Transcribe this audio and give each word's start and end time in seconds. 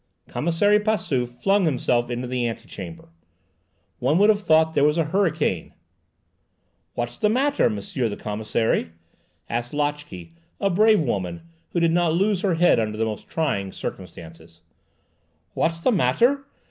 Commissary 0.27 0.79
Passauf 0.79 1.29
flung 1.43 1.65
himself 1.65 2.09
into 2.09 2.25
the 2.27 2.47
antechamber. 2.47 3.09
One 3.99 4.17
would 4.17 4.31
have 4.31 4.41
thought 4.41 4.73
there 4.73 4.83
was 4.83 4.97
a 4.97 5.03
hurricane. 5.03 5.75
"What's 6.95 7.17
the 7.17 7.29
matter, 7.29 7.69
Monsieur 7.69 8.09
the 8.09 8.17
commissary?" 8.17 8.93
asked 9.47 9.73
Lotchè, 9.73 10.31
a 10.59 10.71
brave 10.71 11.01
woman, 11.01 11.43
who 11.73 11.79
did 11.79 11.91
not 11.91 12.15
lose 12.15 12.41
her 12.41 12.55
head 12.55 12.79
under 12.79 12.97
the 12.97 13.05
most 13.05 13.27
trying 13.27 13.71
circumstances. 13.71 14.61
"What's 15.53 15.77
the 15.77 15.91
matter!" 15.91 16.45